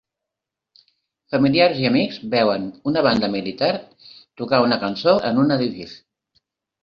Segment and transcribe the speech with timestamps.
[1.33, 3.69] Familiars i amics veuen una banda militar
[4.41, 6.41] tocar una cançó en un edifici